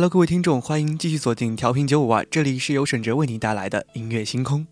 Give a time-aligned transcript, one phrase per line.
[0.00, 4.66] Hello，各位听众，欢迎继续锁定调频九五二，这里是由沈哲为您带来的音乐星空。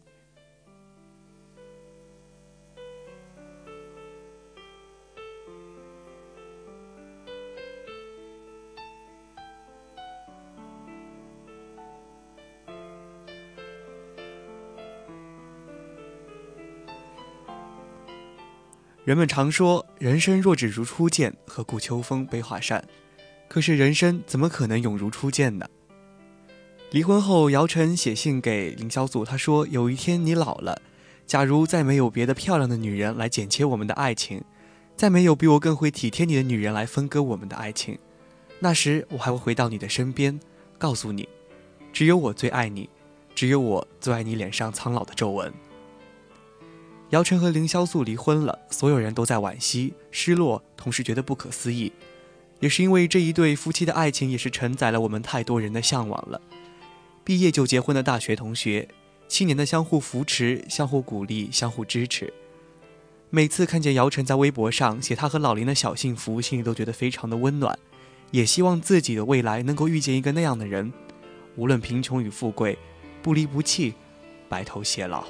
[19.04, 22.82] 人们常说，人生若只如初见，何故秋风悲画扇？
[23.48, 25.66] 可是人生怎么可能永如初见呢？
[26.91, 30.80] 离婚后，姚晨写信给凌潇肃，他说：“有一天你老了，
[31.27, 34.42] 假如再没有别的漂亮的女人来剪切我们的爱情，
[34.96, 37.98] 再没有比我更会体贴你的女人来分割我们的爱情，
[38.58, 40.40] 那时我还会回到你的身边，
[40.78, 41.28] 告诉你，
[41.92, 42.88] 只有我最爱你，
[43.34, 45.52] 只有我最爱你脸上苍老的皱纹。”
[47.10, 51.92] 姚晨和凌潇肃离婚了，所有人都在惋惜、失落，同时觉得不可思议。
[52.61, 56.41] 也是因为这一对夫妻的爱情，也是承载了我们太多人的向往了。
[57.24, 58.89] 毕业就结婚的大学同学，
[59.29, 62.33] 七年的相互扶持、相互鼓励、相互支持。
[63.30, 67.79] 每次看见姚晨在微博上写她和老林的小幸福，心里都觉得非常的温暖。
[68.30, 70.92] 也希望自己的未来能够遇见一个那样的人，
[71.57, 72.77] 无论贫穷与富贵，
[73.23, 73.95] 不离不弃，
[74.48, 75.24] 白头偕老。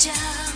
[0.00, 0.49] 家。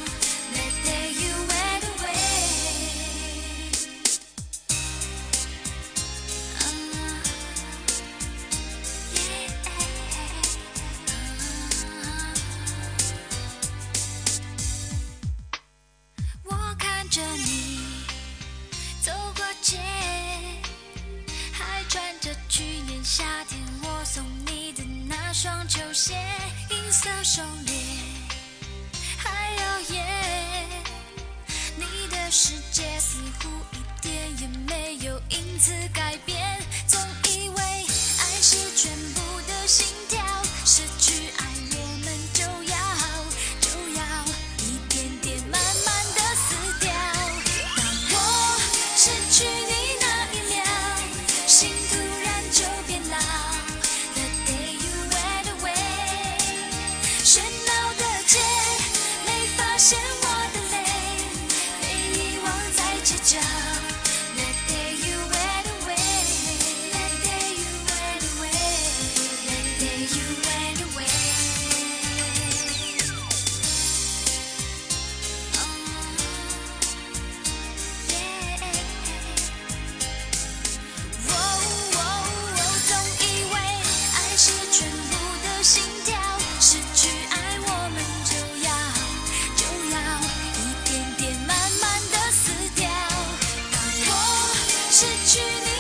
[94.95, 95.74] 失去你。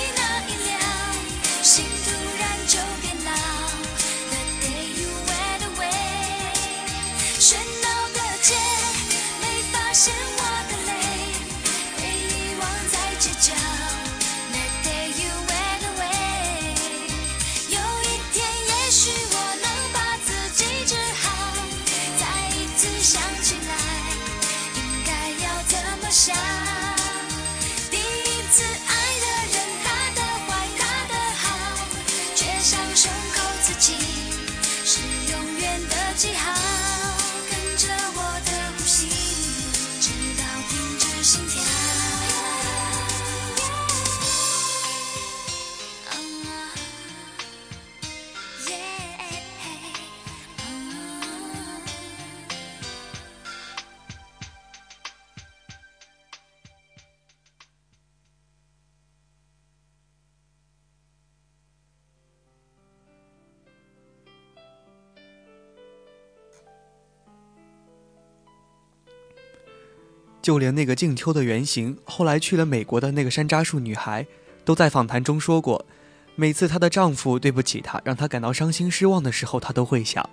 [70.44, 74.26] 就连那个静秋的原型，后来去了美国的那个山楂树女孩，
[74.62, 75.86] 都在访谈中说过，
[76.34, 80.28] 每次她的丈夫对不起她，让她感到伤心失望的时候，她都会想，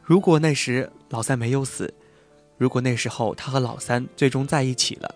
[0.00, 1.92] 如果那时老三没有死，
[2.56, 5.12] 如果那时候她和老三最终在一起了，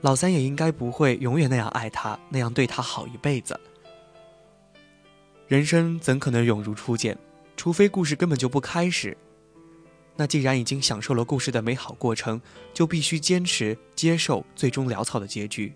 [0.00, 3.60] 老三也应该不会永远那样爱她，那样对她好一辈子。
[5.48, 7.14] 人生怎可能永如初见？
[7.58, 9.14] 除非故事根本就不开始。
[10.20, 12.42] 那既然已经享受了故事的美好过程，
[12.74, 15.72] 就必须坚持接受最终潦草的结局。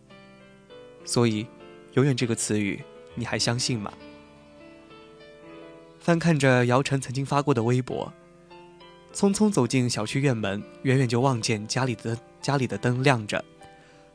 [1.03, 1.47] 所以，
[1.95, 3.91] 永远这个词语，你还相信吗？
[5.99, 8.13] 翻看着姚晨曾经发过的微博，
[9.15, 13.43] 匆匆走进小区院门，远远就望见家里的家里的灯亮着，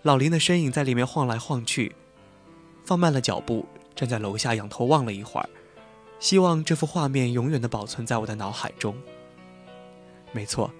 [0.03, 1.95] 老林的身影在里面晃来晃去，
[2.85, 3.65] 放慢了脚步，
[3.95, 5.49] 站在楼下仰头望了一会儿，
[6.19, 8.95] 希望这幅画面永远的保存在我的脑海中。
[10.31, 10.71] 没错，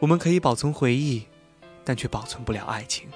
[0.00, 1.26] 我们可以保存回忆，
[1.84, 3.08] 但却保存不了爱情。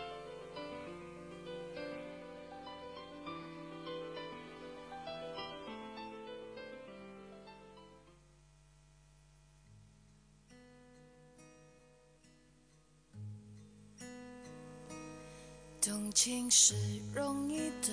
[15.81, 16.75] 动情是
[17.15, 17.93] 容易的，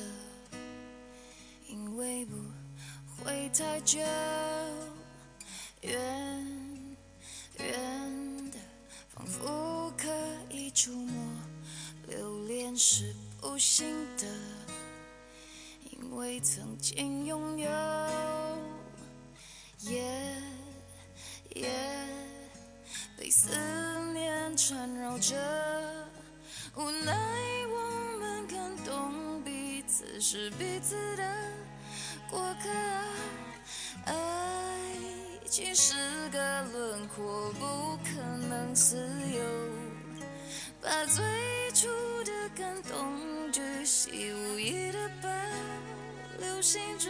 [1.70, 2.36] 因为不
[3.24, 4.00] 会太久。
[5.82, 6.65] 远。
[7.60, 8.58] 远的，
[9.10, 10.08] 仿佛可
[10.50, 11.14] 以触摸；
[12.08, 14.28] 留恋是不幸的，
[15.92, 17.70] 因为曾经拥有。
[19.82, 20.02] 夜
[21.56, 21.70] 夜
[23.18, 23.50] 被思
[24.14, 25.36] 念缠绕着，
[26.76, 27.14] 无奈
[27.68, 31.24] 我们感动彼此是彼此的
[32.30, 32.70] 过客。
[34.06, 35.25] 爱。
[35.56, 35.94] 情是
[36.32, 39.42] 个轮廓，不可能自由。
[40.82, 41.24] 把最
[41.74, 41.88] 初
[42.26, 45.30] 的感动，巨细无遗的保
[46.40, 47.10] 留心中，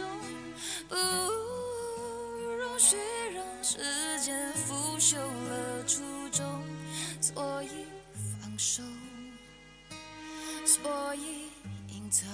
[0.88, 2.96] 不容许
[3.34, 3.78] 让时
[4.20, 6.62] 间腐朽了初衷。
[7.20, 7.84] 所以
[8.40, 8.80] 放手，
[10.64, 11.50] 所以
[11.88, 12.28] 隐藏，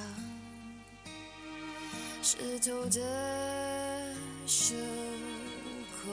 [2.23, 4.15] 湿透的
[4.47, 4.75] 袖。
[6.05, 6.09] 口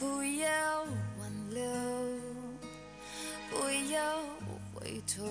[0.00, 0.82] 不要
[1.20, 1.62] 挽留，
[3.50, 4.20] 不要
[4.74, 5.24] 回头，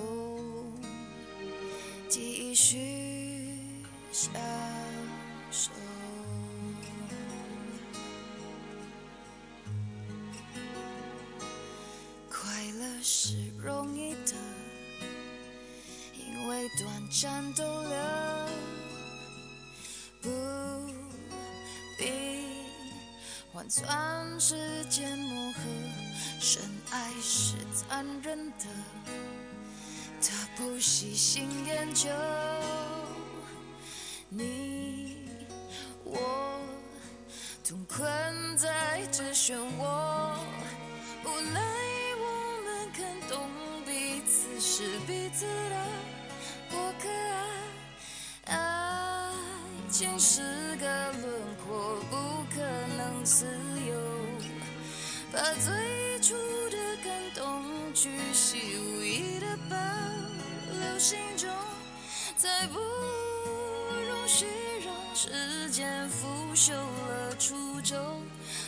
[2.07, 3.59] 继续
[4.13, 4.31] 享
[5.51, 5.71] 受。
[12.29, 14.33] 快乐是容易的，
[16.15, 18.46] 因为短暂逗留。
[23.69, 24.55] 算时
[24.85, 25.59] 间磨合，
[26.39, 28.65] 深爱是残忍的，
[30.21, 32.09] 他不细心研究。
[34.29, 35.27] 你
[36.05, 36.61] 我
[37.67, 40.37] 同困在这漩涡，
[41.25, 41.61] 无奈
[42.19, 43.49] 我们更懂
[43.85, 45.75] 彼此是彼此的
[53.27, 53.45] 自
[53.85, 53.93] 由。
[55.33, 56.33] 把最初
[56.69, 57.61] 的感动，
[57.93, 59.75] 巨细无遗的保
[60.71, 61.49] 留心中，
[62.37, 64.45] 再不容许
[64.85, 68.23] 让时间腐朽了初衷。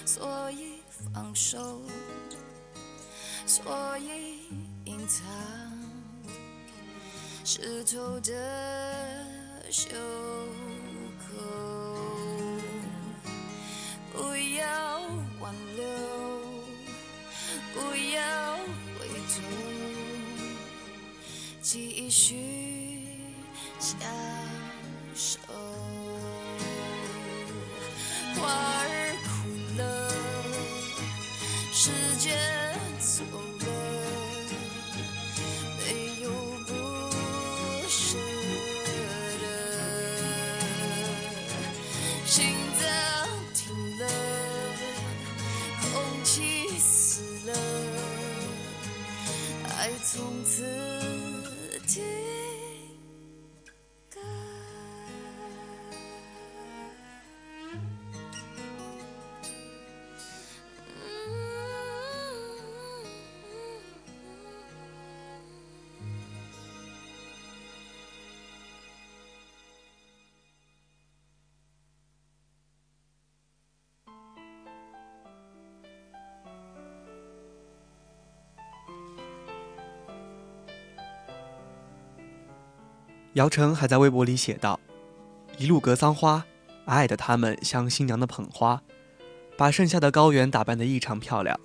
[0.05, 0.81] 所以
[1.13, 1.81] 放手，
[3.45, 4.39] 所以
[4.83, 5.25] 隐藏，
[7.45, 9.25] 湿透的
[9.71, 9.87] 袖。
[14.11, 15.01] 不要
[15.39, 15.83] 挽留，
[17.73, 17.77] 不
[18.13, 18.57] 要
[18.97, 19.41] 回头，
[21.61, 23.05] 继续
[23.79, 23.99] 相
[25.15, 25.37] 守。
[28.35, 28.85] 花儿
[29.25, 29.27] 枯
[29.77, 29.81] 了，
[31.71, 32.37] 时间
[32.99, 33.23] 走
[83.39, 84.77] 姚晨还在微博里写道
[85.57, 86.45] ：“一路格桑花，
[86.87, 88.83] 矮矮的他们像新娘的捧花，
[89.55, 91.57] 把盛夏的高原打扮得异常漂亮。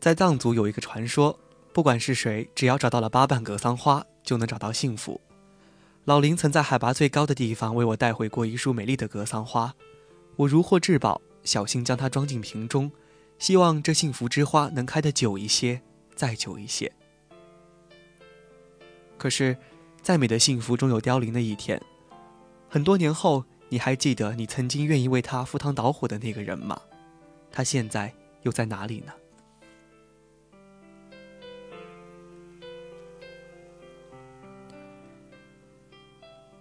[0.00, 1.38] 在藏族有一个传说，
[1.74, 5.20] 不管是谁，只要找到了八瓣格桑花，就能找到幸福。
[6.06, 9.74] 老林曾在海拔最高的地方为我带回过一束美丽的格桑花，
[10.36, 12.90] 我如获至宝，小心将它装进瓶中，
[13.38, 15.82] 希望这幸福之花能开得久一些，
[16.14, 16.90] 再久一些。
[19.18, 19.54] 可是。”
[20.02, 21.80] 再美的幸福终有凋零的一天。
[22.68, 26.76] 很多年后，你还记得你曾经愿意为他赴汤蹈火的那个人吗？
[27.52, 29.12] 他现在又在哪里呢？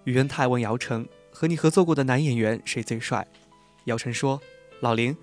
[0.04, 3.28] 宇恩泰问姚晨：“和你合作过的男演员谁最帅？”
[3.86, 4.40] 姚晨说
[4.82, 5.18] ：“老林。”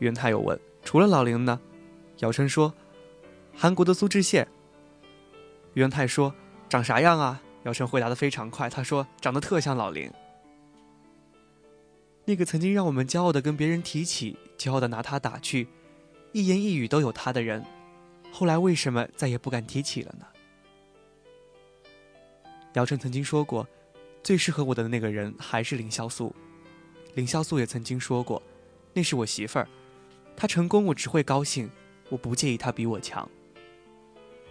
[0.00, 1.60] 宇恩泰又问：“除了老林呢？”
[2.20, 2.72] 姚晨说
[3.54, 4.46] ：“韩国的苏志燮。”
[5.74, 6.34] 宇文泰说。
[6.72, 7.42] 长啥样啊？
[7.64, 10.10] 姚晨回答的非常快，他说：“长得特像老林。”
[12.24, 15.68] 那个曾经让我们骄傲的跟别人提起，骄傲的拿他打趣，
[16.32, 17.62] 一言一语都有他的人，
[18.32, 20.24] 后来为什么再也不敢提起了呢？
[22.72, 23.68] 姚晨曾经说过，
[24.22, 26.34] 最适合我的那个人还是凌潇肃。
[27.16, 28.42] 凌潇肃也曾经说过，
[28.94, 29.68] 那是我媳妇儿，
[30.34, 31.68] 她成功我只会高兴，
[32.08, 33.28] 我不介意她比我强。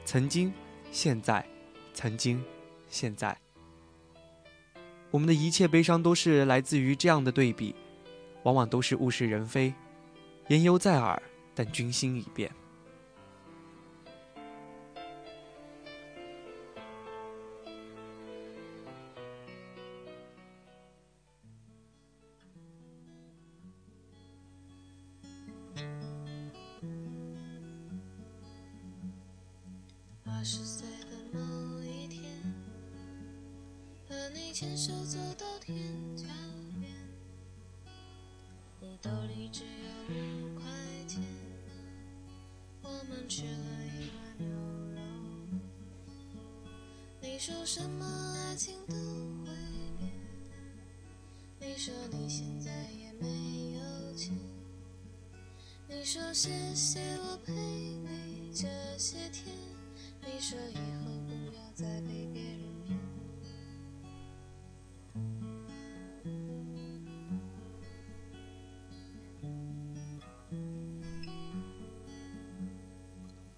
[0.06, 0.54] 曾经，
[0.92, 1.44] 现在。
[1.94, 2.44] 曾经，
[2.90, 3.38] 现在，
[5.10, 7.76] 我们的一切悲伤都是来自于这样的对比，
[8.44, 9.74] 往往都是物是人非，
[10.48, 11.22] 言犹在耳，
[11.54, 12.52] 但君心已变。
[56.44, 58.68] 谢谢我陪你这
[58.98, 59.56] 些天，
[60.26, 62.98] 你说以后不要再被别人骗。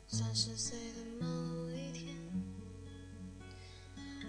[0.06, 2.18] 三十岁的某一天，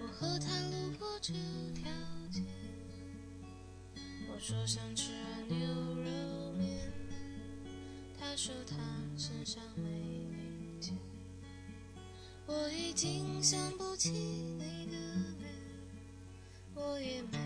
[0.01, 1.33] 我和他路过这
[1.73, 1.91] 条
[2.31, 2.41] 街。
[4.29, 5.11] 我说想吃
[5.49, 6.09] 牛肉，
[8.35, 8.75] 他说他
[9.17, 10.93] 身上没零钱。
[12.45, 14.97] 我已经想不起你的
[15.39, 15.53] 脸，
[16.75, 17.37] 我也没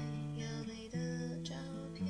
[0.41, 0.98] 有你的
[1.43, 1.53] 照
[1.93, 2.08] 片。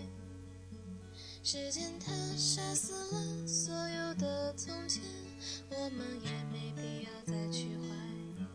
[1.43, 5.03] 时间它杀死了所有的从前。
[5.69, 7.83] 我们也没必要再去怀
[8.37, 8.47] 念。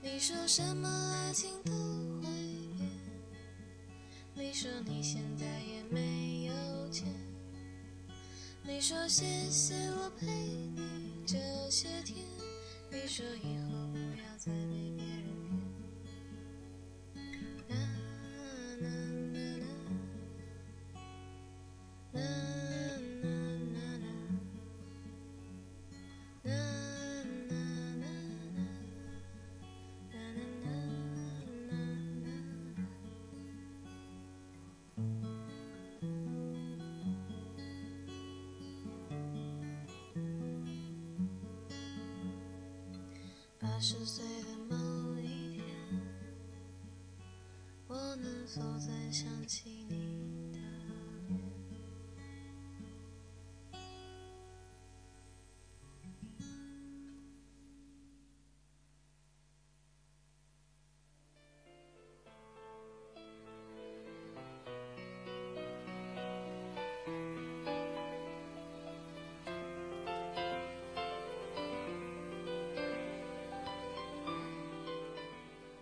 [0.00, 1.72] 你说什么爱情都
[2.22, 2.30] 会
[2.78, 2.88] 变，
[4.34, 5.20] 你说你现
[8.88, 10.26] 说谢谢我陪
[10.74, 11.36] 你这
[11.68, 12.24] 些天，
[12.90, 13.67] 你说以后
[43.78, 45.64] 二十岁的某一天，
[47.86, 49.97] 我能否再想起你？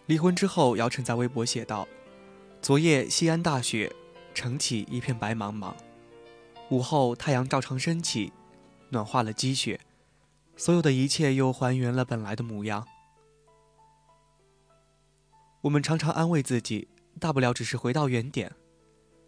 [0.06, 1.88] 离婚之后，姚晨在微博写道
[2.62, 3.92] ：“昨夜西安大雪，
[4.32, 5.74] 晨起一片白茫茫，
[6.70, 8.32] 午后太阳照常升起，
[8.90, 9.80] 暖化了积雪，
[10.56, 12.86] 所有的一切又还原了本来的模样。”
[15.62, 16.86] 我们常常安慰自己，
[17.18, 18.52] 大不了只是回到原点，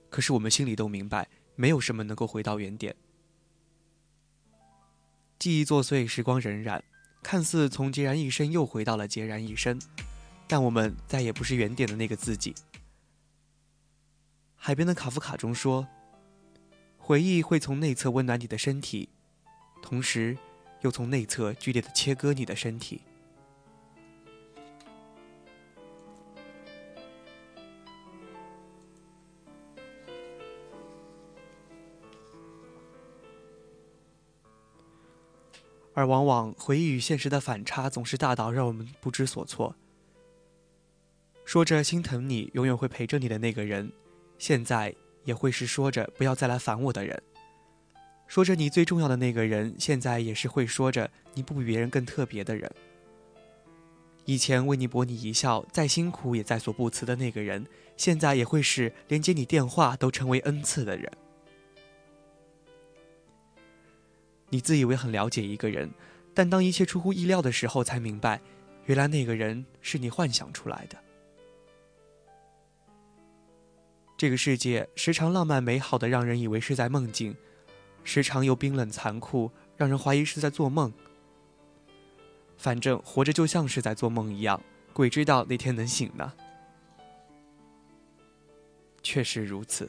[0.08, 2.94] 可是我们心里都明白，没有什么能够回到原点。
[5.40, 6.80] 记忆作祟，时光荏苒，
[7.20, 9.76] 看似从孑然一身又回到了孑然一身。
[10.50, 12.54] 但我们再也不是原点的那个自己。
[14.56, 15.86] 海边的卡夫卡中说
[16.96, 19.10] ：“回忆会从内侧温暖你的身体，
[19.82, 20.38] 同时
[20.80, 23.02] 又从内侧剧烈的切割你的身体。”
[35.92, 39.74] 而往往回忆与现实的反差总是大到让我们不知所措。
[41.48, 43.90] 说着心疼你，永远会陪着你的那个人，
[44.36, 47.22] 现在也会是说着不要再来烦我的人。
[48.26, 52.70] 说着你最重要的那个人，现在也是会说着你不比别人更特别的人。
[54.26, 61.10] 以前为你博你一笑，再辛苦也在所不辞的那个人，现在也会是连接你电话都成为恩赐的人。
[64.50, 65.90] 你自以为很了解一个人，
[66.34, 68.38] 但当一切出乎意料的时候，才明白，
[68.84, 70.98] 原来那个人是你幻想出来的。
[74.18, 77.32] 这个世界时常浪漫美好的，让人以为是在梦境；
[78.02, 80.92] 时常又冰冷残酷，让人怀疑是在做梦。
[82.56, 84.60] 反正活着就像是在做梦一样，
[84.92, 86.32] 鬼知道哪天能醒呢？
[89.04, 89.88] 确实如此。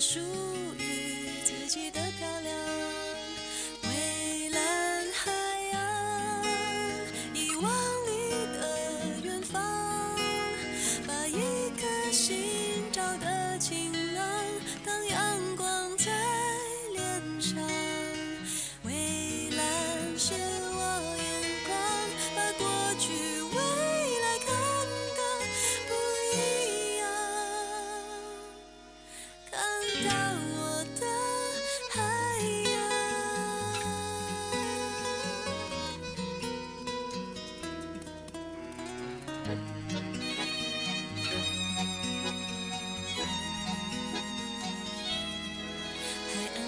[0.00, 0.39] 到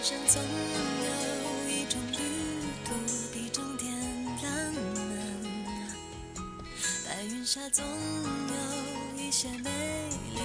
[0.03, 2.19] 上总有一种旅
[2.85, 2.93] 途
[3.33, 3.89] 比终点
[4.43, 6.43] 浪漫，
[7.07, 8.55] 白云下总有
[9.17, 9.71] 一些美
[10.35, 10.41] 丽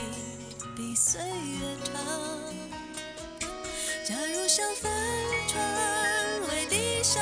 [0.76, 1.96] 比岁月长。
[4.08, 4.92] 假如像帆
[5.48, 5.60] 船
[6.50, 7.20] 为地上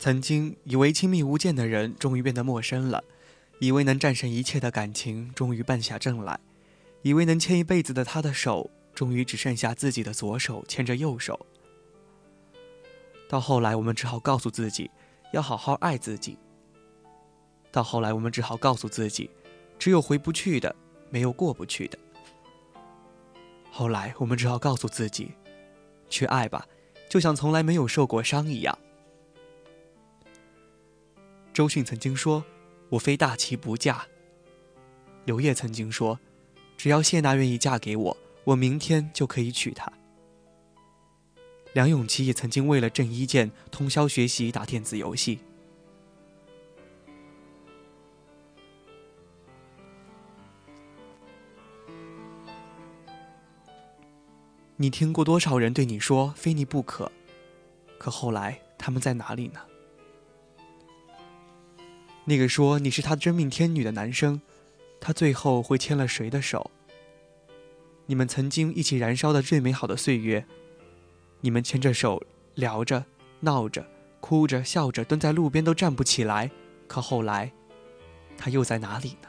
[0.00, 3.04] 曾经以为亲密无间的人，终于变得陌生了；
[3.58, 6.40] 以为能战胜一切的感情，终于败下阵来；
[7.02, 11.38] 以为能牵一辈子的他的手，终于只剩下自己的左手牵着右手。
[13.28, 14.90] 到后来，我们只好告诉自己，
[15.34, 16.38] 要好好爱自己。
[17.70, 19.28] 到后来，我们只好告诉自己，
[19.78, 20.74] 只有回不去的，
[21.10, 21.98] 没有过不去的。
[23.70, 25.32] 后来，我们只好告诉自己，
[26.08, 26.66] 去爱吧，
[27.10, 28.78] 就像从来没有受过伤一样。
[31.52, 32.44] 周迅曾经说
[32.90, 34.06] ：“我非大齐不嫁。”
[35.26, 36.18] 刘烨曾经说
[36.78, 39.92] ：“只要谢娜愿意嫁给我，我明天就可以娶她。”
[41.74, 45.40] 梁咏琪也曾经为了郑伊健通宵学习打电子游戏。
[54.76, 57.12] 你听过多少人对你说“非你不可”，
[57.98, 59.60] 可后来他们在哪里呢？
[62.30, 64.40] 那个说你是他真命天女的男生，
[65.00, 66.70] 他最后会牵了谁的手？
[68.06, 70.46] 你们曾经一起燃烧的最美好的岁月，
[71.40, 72.22] 你们牵着手
[72.54, 73.04] 聊着、
[73.40, 73.84] 闹着、
[74.20, 76.48] 哭着、笑着，蹲在路边都站不起来。
[76.86, 77.50] 可后来，
[78.38, 79.28] 他又在哪里呢？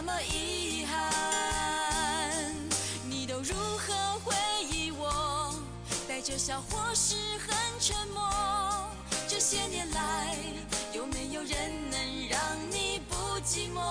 [0.00, 2.54] 那么遗憾
[3.10, 4.32] 你都如何回
[4.70, 5.52] 忆我
[6.06, 8.22] 带着笑或是很沉默？
[9.26, 10.36] 这些年来
[10.92, 13.90] 有没有人能让你不寂寞？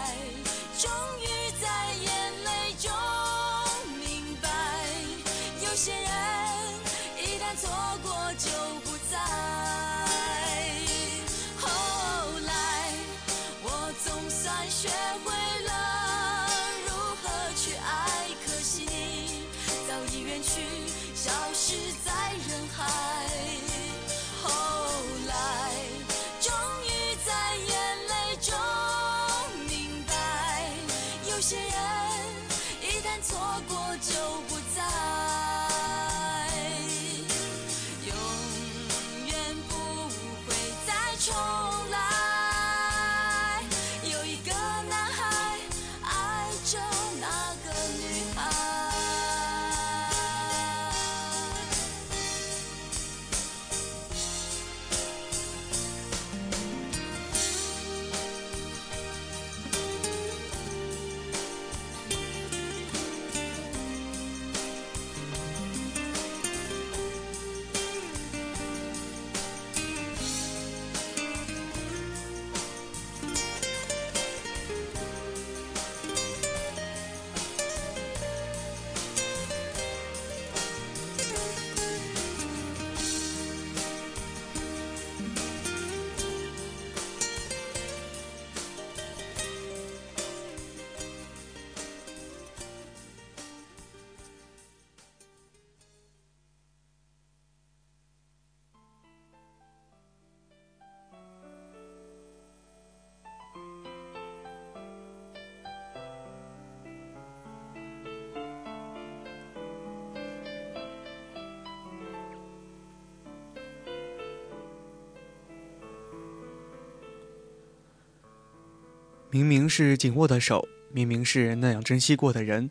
[119.31, 122.69] 明明是紧握的手，明明是那样珍惜过的人，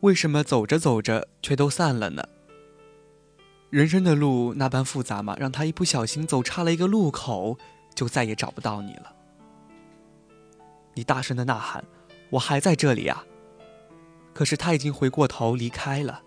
[0.00, 2.26] 为什么走着走着却都散了呢？
[3.68, 5.36] 人生的路那般复杂吗？
[5.38, 7.58] 让他一不小心走岔了一个路口，
[7.94, 9.14] 就再也找不到你了。
[10.94, 11.84] 你大声的呐喊
[12.30, 13.26] ：“我还在这里啊！”
[14.32, 16.22] 可是他已经回过头离开了。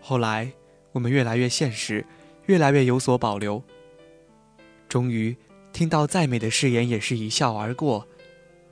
[0.00, 0.52] 后来，
[0.92, 2.06] 我们越来越现实，
[2.46, 3.60] 越来越有所保留。
[4.88, 5.36] 终于，
[5.74, 8.06] 听到再美的誓言也是一笑而过。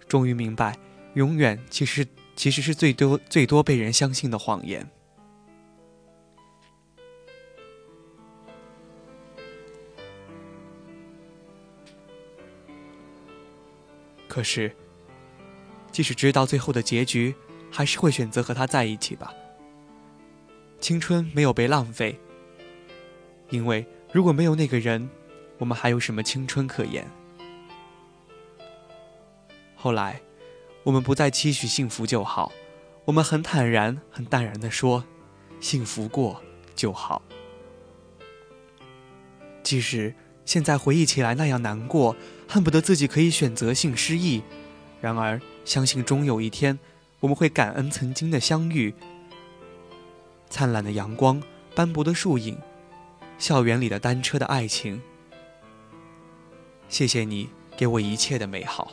[0.07, 0.79] 终于明白，
[1.15, 4.88] 永远其实其实是最多最多被人相信的谎言。
[14.29, 14.75] 可是，
[15.91, 17.35] 即使知道最后的结局，
[17.71, 19.35] 还是会选择和他在一起吧。
[20.81, 22.19] 青春没有被浪费，
[23.51, 25.11] 因为如果没有那个人，
[25.62, 27.09] 我们还有什么青春可言？
[29.77, 30.20] 后来，
[30.83, 32.51] 我们不再期许幸福就好，
[33.05, 35.05] 我们很坦然、很淡然地说
[35.62, 36.42] ：“幸福过
[36.75, 37.22] 就好。”
[39.62, 40.12] 即使
[40.44, 42.16] 现在回忆起来那样难过，
[42.48, 44.42] 恨不得自己可以选择性失忆，
[45.01, 46.77] 然而相信终有一天，
[47.20, 48.92] 我们会感恩曾经的相遇。
[50.51, 51.40] 灿烂的阳光，
[51.77, 52.59] 斑驳的树影，
[53.38, 55.01] 校园里的单车的爱情。
[56.92, 58.92] 谢谢你给我一切的美好。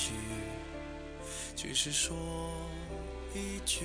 [0.00, 0.14] 句，
[1.54, 2.16] 只是说
[3.34, 3.84] 一句，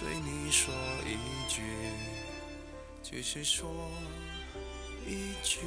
[0.00, 0.72] 对你说
[1.04, 1.60] 一句，
[3.02, 3.68] 只是说
[5.06, 5.58] 一句。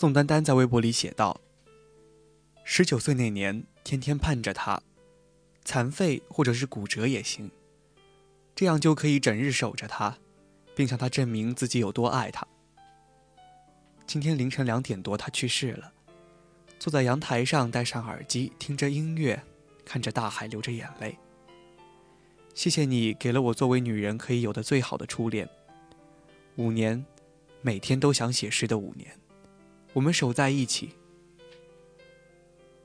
[0.00, 1.42] 宋丹丹在微博里写道
[2.64, 4.80] ：“十九岁那年，天天盼着他，
[5.62, 7.50] 残废或者是骨折也行，
[8.56, 10.16] 这样就可以整日守着他，
[10.74, 12.46] 并向他证明自己有多爱他。
[14.06, 15.92] 今天凌晨两点多，他去世了，
[16.78, 19.42] 坐在阳台上，戴上耳机，听着音乐，
[19.84, 21.18] 看着大海，流着眼泪。
[22.54, 25.46] 谢谢你给了我作为女人可以有的最好的初恋，
[26.56, 27.04] 五年，
[27.60, 29.14] 每天都想写诗的五年。”
[29.92, 30.90] 我们守在一起，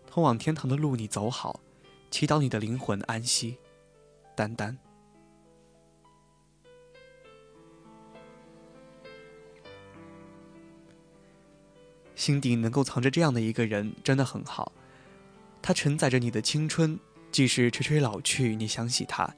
[0.08, 1.60] 通往天堂的路你走好，
[2.10, 3.58] 祈祷你的灵魂安息，
[4.36, 4.78] 丹丹。
[12.16, 14.72] 心底能够藏着这样的一个人，真的很好。
[15.62, 17.00] 他承载着你的青春，
[17.32, 19.36] 即使垂垂老去，你想起他，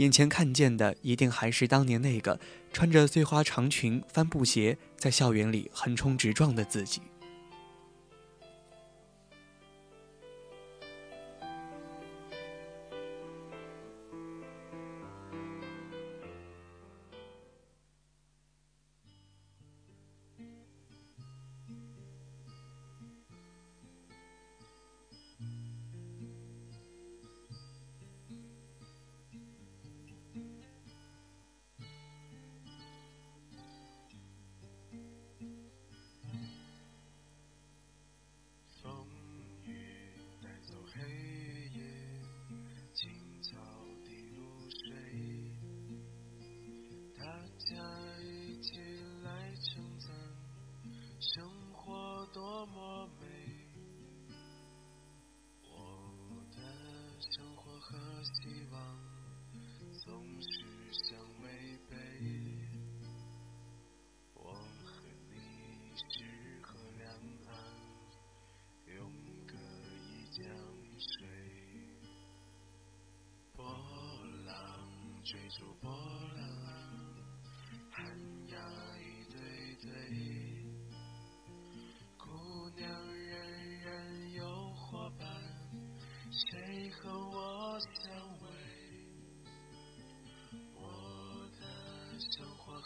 [0.00, 2.40] 眼前看见的一定还是当年那个
[2.72, 7.02] 穿着碎花长裙、帆布鞋，在校园里横冲直撞的自己。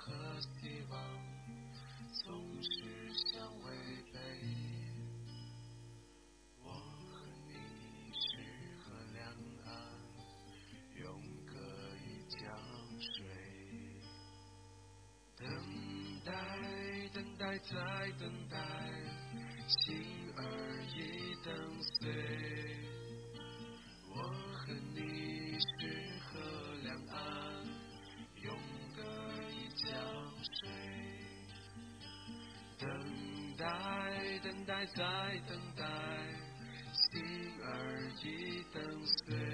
[0.04, 0.12] 和
[0.60, 1.00] 希望
[2.12, 3.72] 总是相违
[4.12, 4.20] 背
[6.62, 7.54] 我和你
[8.12, 8.36] 是
[8.82, 9.24] 河两
[9.64, 9.72] 岸
[11.00, 11.54] 永隔
[11.96, 12.38] 一江
[13.00, 13.24] 水
[15.38, 15.48] 等
[16.22, 16.32] 待
[17.14, 18.58] 等待再等待
[19.66, 19.96] 心
[20.36, 22.93] 儿已等碎
[34.94, 35.02] 在，
[35.48, 35.84] 等待，
[36.92, 37.22] 心
[37.62, 37.68] 儿
[38.22, 39.53] 已等碎。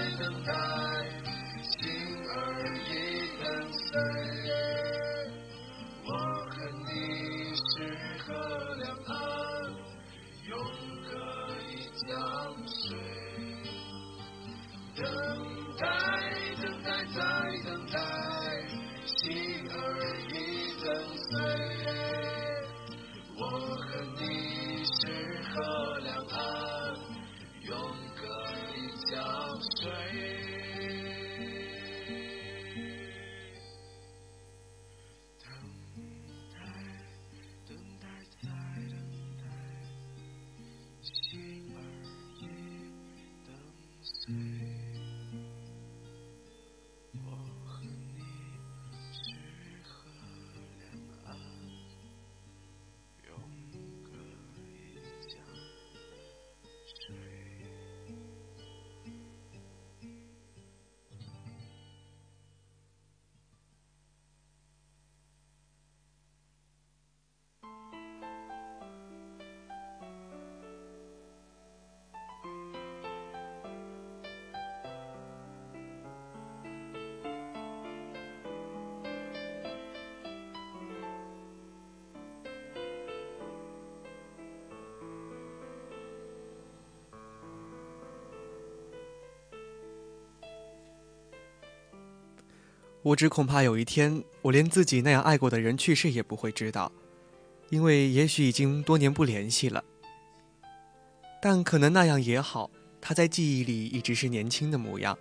[93.03, 96.91] 我只恐怕有一天，我连自己那样爱过的人去世也不会知道，
[97.69, 99.83] 因为也许已经多年不联系了。
[101.41, 102.69] 但可能那样也好，
[103.01, 105.17] 他在记忆里一直是年轻的模样，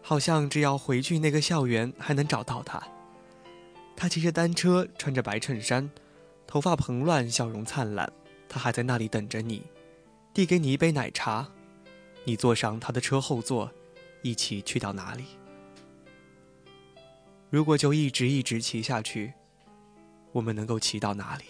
[0.00, 2.82] 好像只要回去那个校园，还能找到他。
[3.94, 5.90] 他骑着单车，穿着白衬衫，
[6.46, 8.10] 头发蓬乱，笑容灿烂。
[8.48, 9.62] 他还在那里等着你，
[10.32, 11.46] 递给你一杯奶茶，
[12.24, 13.70] 你坐上他的车后座，
[14.22, 15.24] 一起去到哪里？
[17.52, 19.34] 如果就一直一直骑下去，
[20.32, 21.44] 我们能够骑到哪里？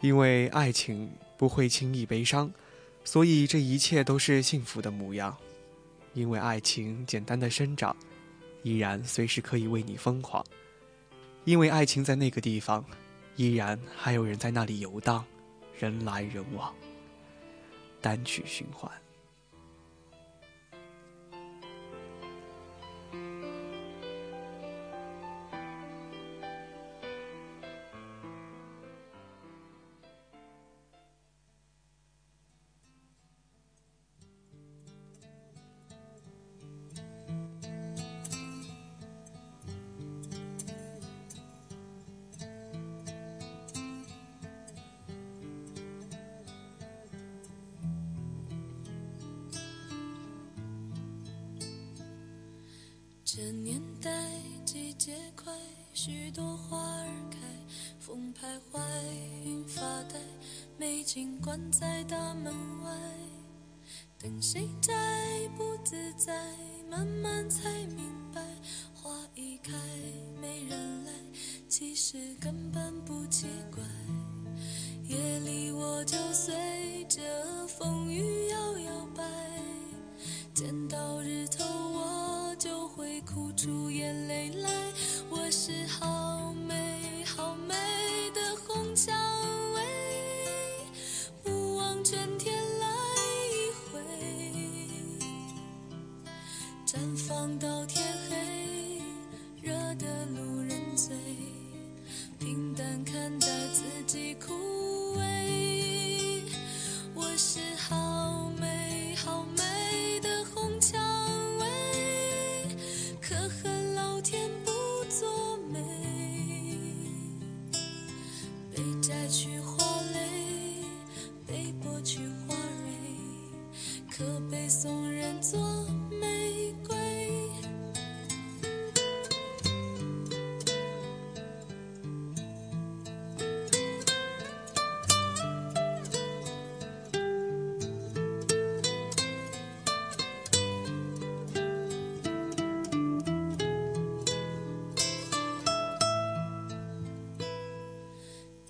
[0.00, 2.52] 因为爱情不会轻易悲伤，
[3.04, 5.36] 所以这一切都是幸福的模样。
[6.14, 7.96] 因为爱情简单的生长，
[8.62, 10.44] 依然随时可以为你疯狂。
[11.44, 12.84] 因为爱情在那个地方，
[13.36, 15.24] 依然还有人在那里游荡，
[15.78, 16.74] 人来人往。
[18.00, 18.90] 单曲循环。
[53.36, 54.12] 这年代
[54.64, 55.52] 季节快，
[55.92, 57.38] 许多花儿开，
[57.98, 58.80] 风徘徊，
[59.44, 60.20] 云发呆，
[60.78, 62.54] 美景关在大门
[62.84, 62.92] 外，
[64.20, 64.92] 等谁在
[65.56, 66.32] 不自在，
[66.88, 68.13] 慢慢才明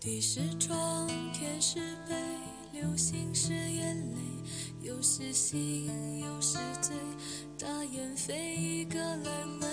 [0.04, 2.14] 地是窗，天是被，
[2.78, 6.94] 流星是眼泪，有时醒，有时醉，
[7.58, 9.66] 大雁飞一个来回，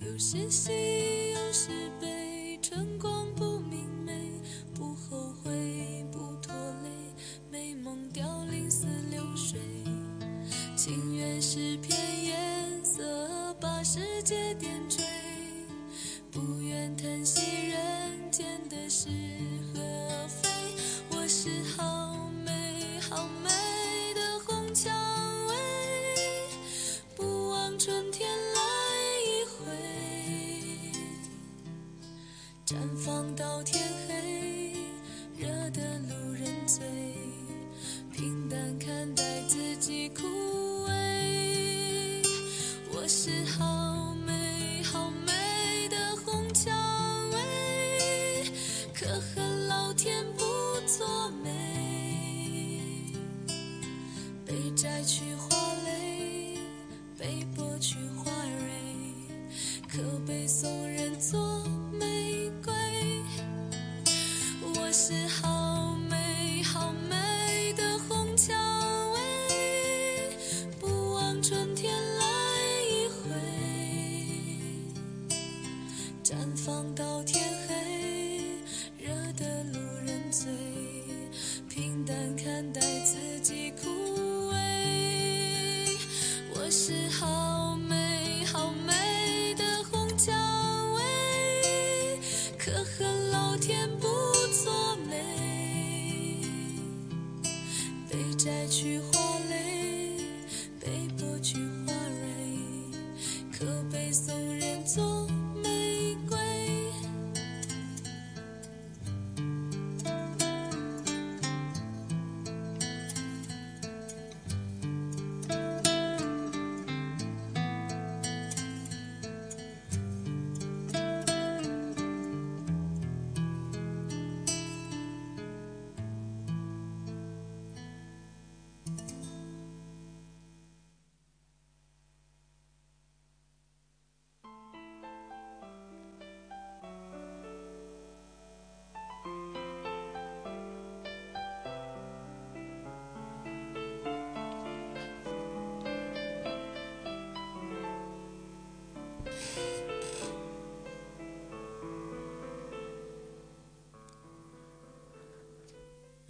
[0.00, 0.72] 有时喜，
[1.34, 1.68] 有时
[2.00, 3.13] 悲，春光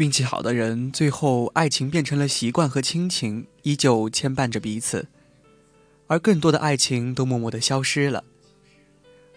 [0.05, 5.07] 运气好的人，最后爱情变成了习惯和亲情，依旧牵绊着彼此；
[6.09, 8.23] 而更多的爱情都默默的消失了，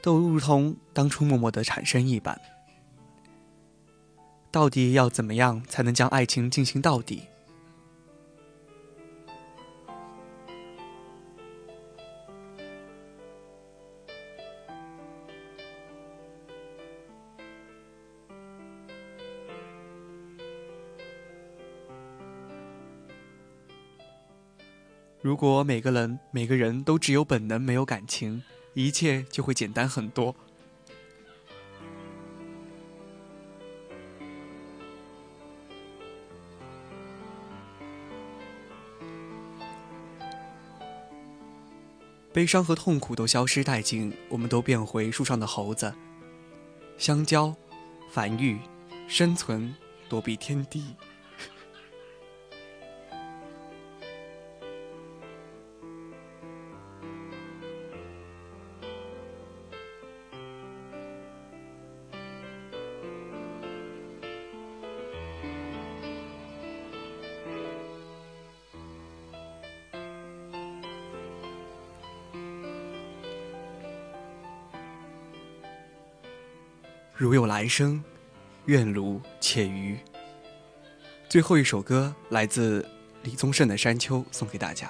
[0.02, 2.38] 都如同当初默默的产生一般。
[4.52, 7.24] 到底要怎么样才能将爱情进行到底？
[25.38, 28.42] 如果每个人每个人都只有本能没有感情，
[28.74, 30.36] 一切就会简单很多。
[42.34, 45.94] 悲伤和痛苦都消失殆尽，我们都变回树上的猴子。
[46.98, 47.56] 香蕉，
[48.10, 48.58] 繁育，
[49.08, 49.76] 生存，
[50.10, 50.96] 躲避天地。
[77.28, 78.02] 如有来生，
[78.68, 80.00] 愿如且余。
[81.28, 82.88] 最后一首歌来自
[83.24, 84.90] 李宗盛的《山丘》，送给大家。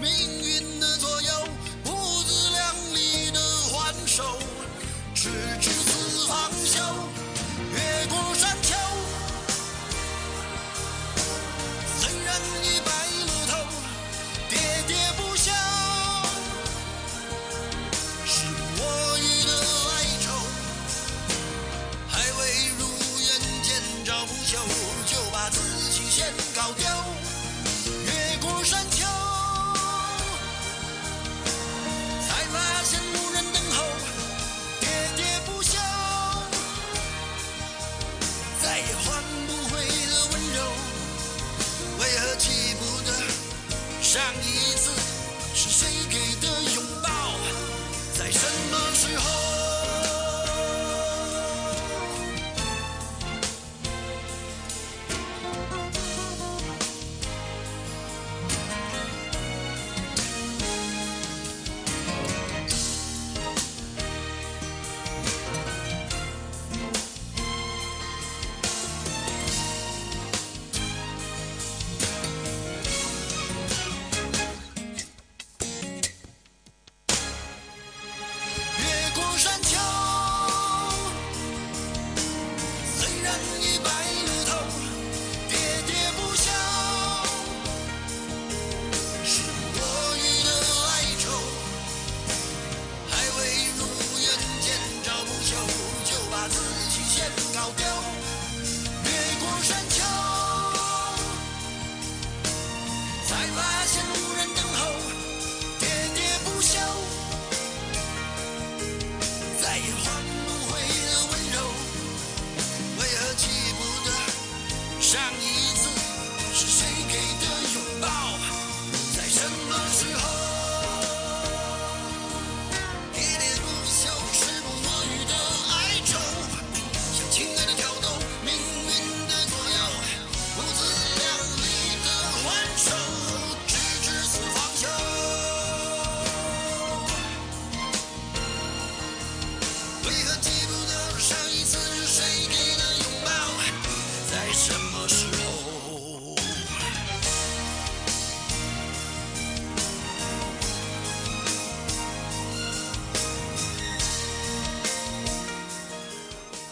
[0.00, 0.08] 命
[0.44, 0.67] 运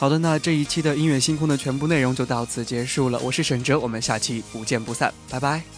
[0.06, 3.18] 好的那这一期的音乐星空的全部内容就到此结束了。
[3.18, 5.75] 我是沈哲我们下期不见不散拜拜。